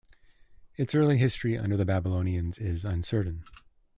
Its 0.77 0.95
early 0.95 1.15
history 1.19 1.55
under 1.55 1.77
the 1.77 1.85
Babylonians 1.85 2.57
is 2.57 2.83
uncertain. 2.85 3.43